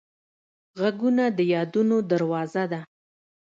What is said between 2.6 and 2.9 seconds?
ده